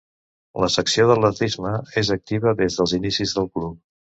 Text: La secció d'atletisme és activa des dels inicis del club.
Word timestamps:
La 0.63 0.69
secció 0.75 1.05
d'atletisme 1.11 1.75
és 2.03 2.11
activa 2.17 2.57
des 2.63 2.81
dels 2.81 2.99
inicis 3.01 3.39
del 3.41 3.53
club. 3.57 3.79